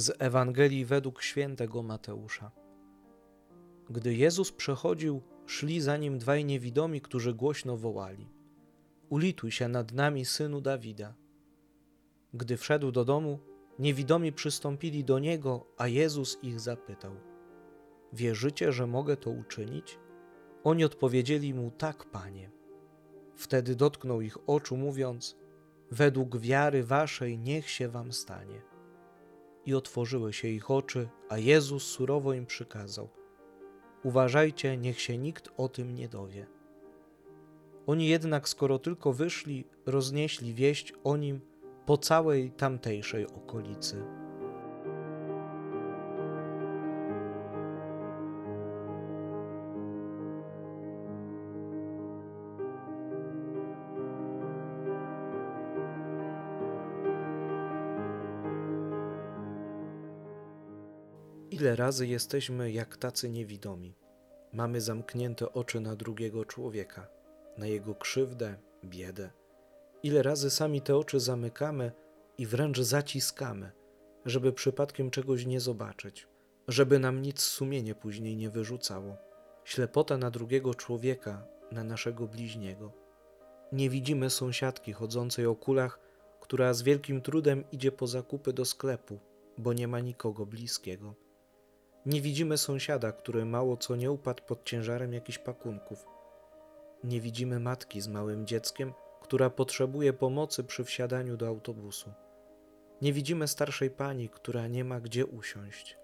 [0.00, 2.50] z Ewangelii według świętego Mateusza.
[3.90, 8.28] Gdy Jezus przechodził, szli za nim dwaj niewidomi, którzy głośno wołali:
[9.08, 11.14] Ulituj się nad nami, synu Dawida.
[12.34, 13.38] Gdy wszedł do domu,
[13.78, 17.12] niewidomi przystąpili do niego, a Jezus ich zapytał:
[18.12, 19.98] Wierzycie, że mogę to uczynić?
[20.64, 22.50] Oni odpowiedzieli mu: Tak, panie.
[23.36, 25.36] Wtedy dotknął ich oczu, mówiąc:
[25.90, 28.67] Według wiary waszej niech się wam stanie
[29.68, 33.08] i otworzyły się ich oczy, a Jezus surowo im przykazał:
[34.02, 36.46] Uważajcie, niech się nikt o tym nie dowie.
[37.86, 41.40] Oni jednak, skoro tylko wyszli, roznieśli wieść o nim
[41.86, 44.04] po całej tamtejszej okolicy.
[61.60, 63.94] Ile razy jesteśmy jak tacy niewidomi?
[64.52, 67.08] Mamy zamknięte oczy na drugiego człowieka,
[67.56, 69.30] na jego krzywdę, biedę.
[70.02, 71.92] Ile razy sami te oczy zamykamy
[72.38, 73.72] i wręcz zaciskamy,
[74.24, 76.28] żeby przypadkiem czegoś nie zobaczyć,
[76.68, 79.16] żeby nam nic sumienie później nie wyrzucało.
[79.64, 82.92] Ślepota na drugiego człowieka, na naszego bliźniego.
[83.72, 86.00] Nie widzimy sąsiadki chodzącej o kulach,
[86.40, 89.18] która z wielkim trudem idzie po zakupy do sklepu,
[89.58, 91.27] bo nie ma nikogo bliskiego.
[92.06, 96.06] Nie widzimy sąsiada, który mało co nie upadł pod ciężarem jakichś pakunków.
[97.04, 102.12] Nie widzimy matki z małym dzieckiem, która potrzebuje pomocy przy wsiadaniu do autobusu.
[103.02, 105.98] Nie widzimy starszej pani, która nie ma gdzie usiąść.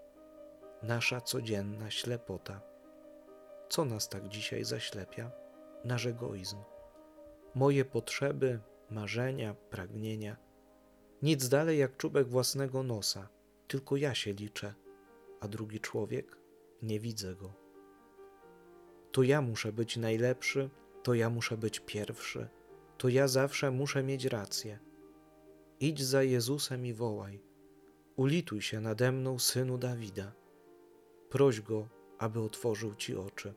[0.82, 2.60] Nasza codzienna ślepota.
[3.68, 5.30] Co nas tak dzisiaj zaślepia?
[5.84, 6.56] Nasz egoizm.
[7.54, 10.36] Moje potrzeby, marzenia, pragnienia.
[11.22, 13.28] Nic dalej jak czubek własnego nosa,
[13.68, 14.74] tylko ja się liczę
[15.44, 16.36] a drugi człowiek
[16.82, 17.52] nie widzę go.
[19.12, 20.70] To ja muszę być najlepszy,
[21.02, 22.48] to ja muszę być pierwszy,
[22.98, 24.78] to ja zawsze muszę mieć rację.
[25.80, 27.42] Idź za Jezusem i wołaj:
[28.16, 30.32] Ulituj się nade mną, synu Dawida.
[31.30, 31.88] Proś go,
[32.18, 33.54] aby otworzył ci oczy.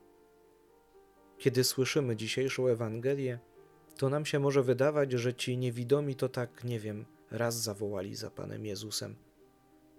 [1.37, 3.39] Kiedy słyszymy dzisiejszą Ewangelię,
[3.97, 8.31] to nam się może wydawać, że ci niewidomi to tak, nie wiem, raz zawołali za
[8.31, 9.26] Panem Jezusem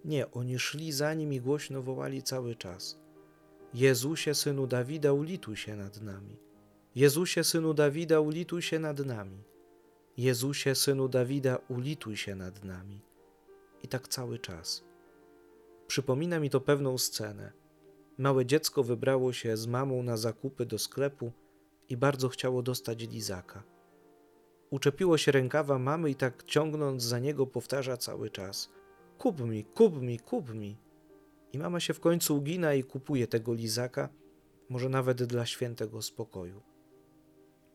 [0.05, 2.99] nie, oni szli za nim i głośno wołali cały czas.
[3.75, 6.37] Jezusie, synu Dawida, ulituj się nad nami.
[6.95, 9.45] Jezusie, synu Dawida, ulituj się nad nami.
[10.17, 13.01] Jezusie, synu Dawida, ulituj się nad nami.
[13.83, 14.85] I tak cały czas.
[15.87, 17.53] Przypomina mi to pewną scenę.
[18.19, 21.33] Małe dziecko wybrało się z mamą na zakupy do sklepu
[21.89, 23.63] i bardzo chciało dostać lizaka.
[24.71, 28.69] Uczepiło się rękawa mamy i tak ciągnąc za niego powtarza cały czas–
[29.19, 30.77] kup mi, kup mi, kup mi.
[31.53, 34.09] I mama się w końcu ugina i kupuje tego lizaka,
[34.69, 36.63] może nawet dla świętego spokoju.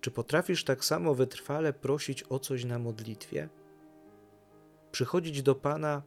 [0.02, 3.50] Czy potrafisz tak samo wytrwale prosić o coś na modlitwie?
[4.92, 6.04] Przychodzić do Pana,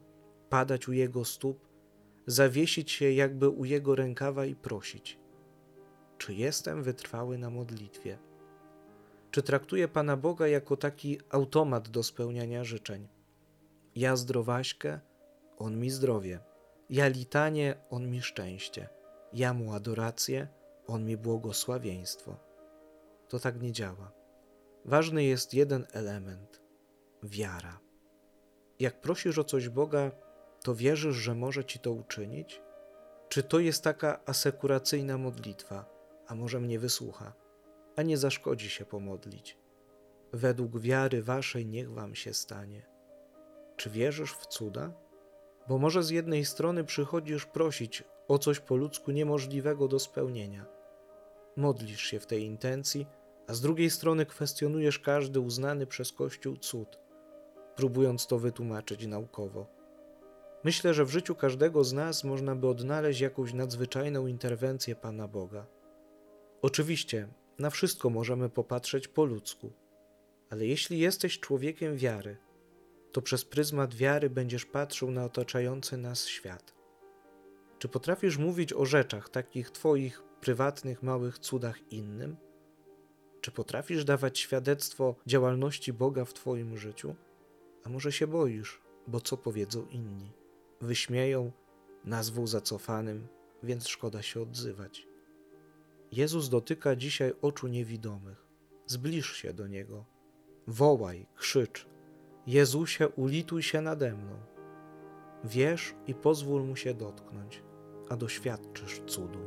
[0.49, 1.69] padać u Jego stóp,
[2.27, 5.19] zawiesić się jakby u Jego rękawa i prosić.
[6.19, 8.19] Czy jestem wytrwały na modlitwie?
[9.31, 13.09] Czy traktuję Pana Boga jako taki automat do spełniania życzeń?
[13.95, 15.01] Ja zdrowaśkę,
[15.59, 16.41] on mi zdrowie.
[16.91, 18.89] Ja litanie, On mi szczęście.
[19.33, 20.49] Ja Mu adorację,
[20.87, 22.37] On mi błogosławieństwo.
[23.29, 24.13] To tak nie działa.
[24.85, 26.63] Ważny jest jeden element
[27.23, 27.81] wiara.
[28.81, 30.11] Jak prosisz o coś Boga,
[30.63, 32.63] to wierzysz, że może ci to uczynić?
[33.29, 35.85] Czy to jest taka asekuracyjna modlitwa,
[36.27, 37.33] a może mnie wysłucha,
[37.97, 39.59] a nie zaszkodzi się pomodlić?
[40.33, 42.87] Według wiary waszej niech wam się stanie.
[43.77, 44.93] Czy wierzysz w cuda?
[45.69, 50.67] Bo może z jednej strony przychodzisz prosić o coś po ludzku niemożliwego do spełnienia.
[51.57, 53.07] Modlisz się w tej intencji,
[53.47, 56.99] a z drugiej strony kwestionujesz każdy uznany przez Kościół cud,
[57.77, 59.67] próbując to wytłumaczyć naukowo.
[60.65, 65.67] Myślę, że w życiu każdego z nas można by odnaleźć jakąś nadzwyczajną interwencję Pana Boga.
[66.63, 69.73] Oczywiście, na wszystko możemy popatrzeć po ludzku,
[70.51, 72.37] ale jeśli jesteś człowiekiem wiary,
[73.13, 76.75] to przez pryzmat wiary będziesz patrzył na otaczający nas świat.
[77.79, 82.37] Czy potrafisz mówić o rzeczach, takich Twoich prywatnych, małych cudach innym?
[83.41, 87.15] Czy potrafisz dawać świadectwo działalności Boga w Twoim życiu?
[87.85, 90.33] A może się boisz, bo co powiedzą inni?
[90.81, 91.53] Wyśmieją,
[92.05, 93.29] nazwą zacofanym,
[93.63, 95.07] więc szkoda się odzywać.
[96.13, 98.47] Jezus dotyka dzisiaj oczu niewidomych.
[98.87, 100.05] Zbliż się do Niego.
[100.67, 101.87] Wołaj, krzycz,
[102.47, 104.37] Jezusie, ulituj się nade mną.
[105.45, 107.63] Wierz i pozwól mu się dotknąć,
[108.09, 109.39] a doświadczysz cudu.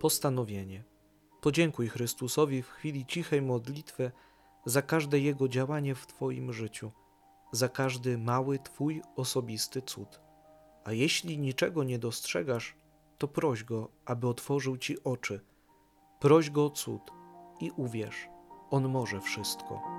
[0.00, 0.84] Postanowienie.
[1.40, 4.12] Podziękuj Chrystusowi w chwili cichej modlitwy
[4.66, 6.90] za każde Jego działanie w Twoim życiu,
[7.52, 10.25] za każdy mały Twój osobisty cud.
[10.86, 12.76] A jeśli niczego nie dostrzegasz,
[13.18, 15.40] to proś Go, aby otworzył Ci oczy.
[16.20, 17.02] Proś Go o cud
[17.60, 18.28] i uwierz,
[18.70, 19.95] On może wszystko.